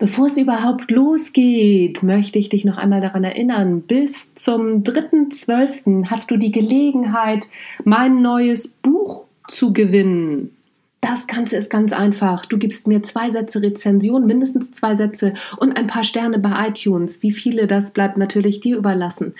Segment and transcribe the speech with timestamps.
[0.00, 6.06] Bevor es überhaupt losgeht, möchte ich dich noch einmal daran erinnern, bis zum 3.12.
[6.06, 7.46] hast du die Gelegenheit,
[7.84, 10.56] mein neues Buch zu gewinnen.
[11.02, 12.46] Das Ganze ist ganz einfach.
[12.46, 17.22] Du gibst mir zwei Sätze Rezension, mindestens zwei Sätze und ein paar Sterne bei iTunes.
[17.22, 19.34] Wie viele, das bleibt natürlich dir überlassen.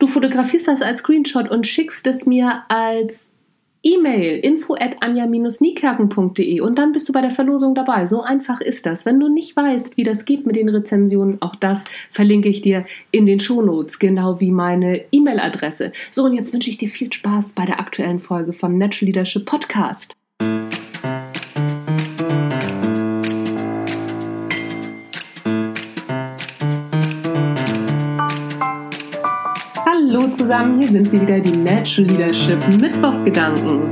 [0.00, 3.28] Du fotografierst das als Screenshot und schickst es mir als
[3.82, 8.06] E-Mail info at anja-niekerken.de und dann bist du bei der Verlosung dabei.
[8.06, 9.04] So einfach ist das.
[9.04, 12.84] Wenn du nicht weißt, wie das geht mit den Rezensionen, auch das verlinke ich dir
[13.10, 15.92] in den Shownotes, genau wie meine E-Mail-Adresse.
[16.10, 19.46] So, und jetzt wünsche ich dir viel Spaß bei der aktuellen Folge vom Natural Leadership
[19.46, 20.14] Podcast.
[30.36, 33.82] Zusammen, hier sind sie wieder, die Natural Leadership Mittwochsgedanken.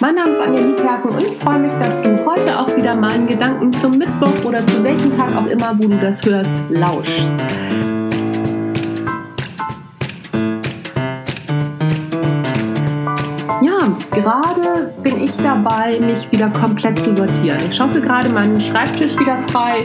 [0.00, 3.26] Mein Name ist Anja Niekerken und ich freue mich, dass du heute auch wieder meinen
[3.26, 7.30] Gedanken zum Mittwoch oder zu welchem Tag auch immer, wo du das hörst, lauschst.
[13.60, 13.78] Ja,
[14.12, 17.58] gerade bin ich dabei, mich wieder komplett zu sortieren.
[17.68, 19.84] Ich schaufel gerade meinen Schreibtisch wieder frei,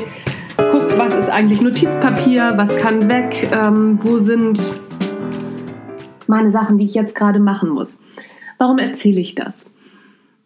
[0.58, 4.60] guck, was ist eigentlich Notizpapier, was kann weg, ähm, wo sind
[6.30, 7.98] meine Sachen, die ich jetzt gerade machen muss.
[8.58, 9.70] Warum erzähle ich das?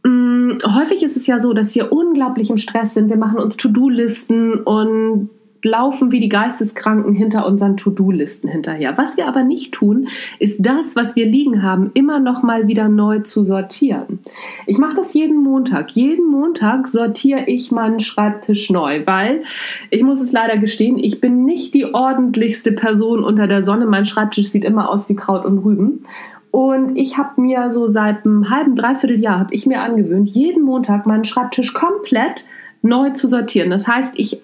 [0.05, 3.09] Hm, häufig ist es ja so, dass wir unglaublich im Stress sind.
[3.09, 5.29] Wir machen uns To-Do-Listen und
[5.63, 8.97] laufen wie die Geisteskranken hinter unseren To-Do-Listen hinterher.
[8.97, 10.07] Was wir aber nicht tun,
[10.39, 14.19] ist das, was wir liegen haben, immer noch mal wieder neu zu sortieren.
[14.65, 15.91] Ich mache das jeden Montag.
[15.91, 19.43] Jeden Montag sortiere ich meinen Schreibtisch neu, weil
[19.89, 23.85] ich muss es leider gestehen, ich bin nicht die ordentlichste Person unter der Sonne.
[23.85, 26.03] Mein Schreibtisch sieht immer aus wie Kraut und Rüben.
[26.51, 30.63] Und ich habe mir so seit einem halben, dreiviertel Jahr habe ich mir angewöhnt, jeden
[30.63, 32.45] Montag meinen Schreibtisch komplett
[32.81, 33.69] neu zu sortieren.
[33.69, 34.41] Das heißt, ich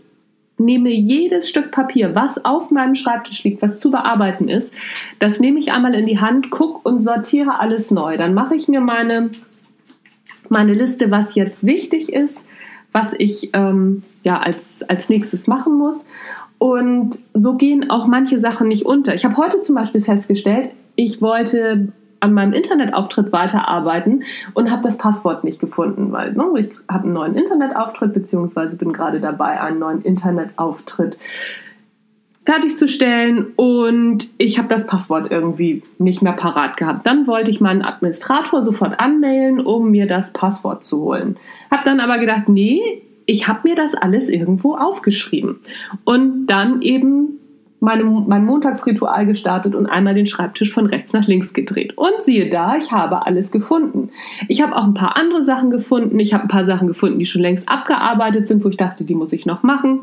[0.57, 4.73] nehme jedes Stück Papier, was auf meinem Schreibtisch liegt, was zu bearbeiten ist,
[5.19, 8.17] das nehme ich einmal in die Hand, gucke und sortiere alles neu.
[8.17, 9.29] Dann mache ich mir meine,
[10.49, 12.43] meine Liste, was jetzt wichtig ist,
[12.91, 16.03] was ich ähm, ja, als, als nächstes machen muss.
[16.57, 19.13] Und so gehen auch manche Sachen nicht unter.
[19.13, 21.89] Ich habe heute zum Beispiel festgestellt, ich wollte
[22.19, 24.23] an meinem Internetauftritt weiterarbeiten
[24.53, 28.93] und habe das Passwort nicht gefunden, weil ne, ich habe einen neuen Internetauftritt beziehungsweise bin
[28.93, 31.17] gerade dabei, einen neuen Internetauftritt
[32.47, 37.05] fertigzustellen und ich habe das Passwort irgendwie nicht mehr parat gehabt.
[37.05, 41.35] Dann wollte ich meinen Administrator sofort anmailen, um mir das Passwort zu holen.
[41.69, 42.81] Habe dann aber gedacht, nee,
[43.25, 45.59] ich habe mir das alles irgendwo aufgeschrieben
[46.05, 47.36] und dann eben
[47.79, 51.97] meine, mein Montagsritual gestartet und einmal den Schreibtisch von rechts nach links gedreht.
[51.97, 54.09] Und siehe da, ich habe alles gefunden.
[54.47, 56.19] Ich habe auch ein paar andere Sachen gefunden.
[56.19, 59.15] Ich habe ein paar Sachen gefunden, die schon längst abgearbeitet sind, wo ich dachte, die
[59.15, 59.99] muss ich noch machen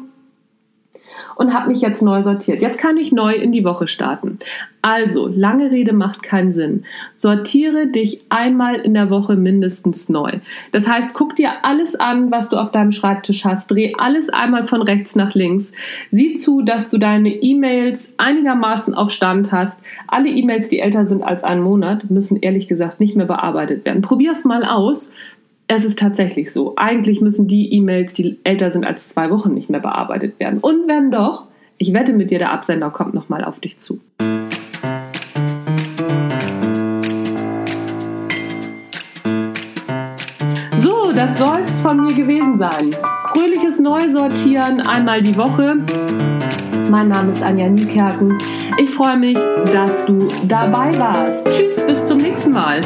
[1.37, 2.61] und habe mich jetzt neu sortiert.
[2.61, 4.39] Jetzt kann ich neu in die Woche starten.
[4.87, 6.85] Also, lange Rede macht keinen Sinn.
[7.15, 10.41] Sortiere dich einmal in der Woche mindestens neu.
[10.73, 13.71] Das heißt, guck dir alles an, was du auf deinem Schreibtisch hast.
[13.71, 15.73] Dreh alles einmal von rechts nach links.
[16.11, 19.81] Sieh zu, dass du deine E-Mails einigermaßen auf Stand hast.
[20.07, 24.03] Alle E-Mails, die älter sind als einen Monat, müssen ehrlich gesagt nicht mehr bearbeitet werden.
[24.03, 25.13] Probier es mal aus
[25.67, 26.75] es ist tatsächlich so.
[26.77, 30.59] Eigentlich müssen die E-Mails, die älter sind als zwei Wochen, nicht mehr bearbeitet werden.
[30.61, 31.47] Und wenn doch,
[31.79, 34.01] ich wette mit dir, der Absender kommt nochmal auf dich zu.
[40.77, 42.95] So, das soll es von mir gewesen sein.
[43.29, 45.77] Fröhliches Neusortieren einmal die Woche.
[46.91, 48.37] Mein Name ist Anja Niekerken.
[48.79, 49.39] Ich freue mich,
[49.73, 51.47] dass du dabei warst.
[51.47, 52.81] Tschüss, bis zum nächsten Mal.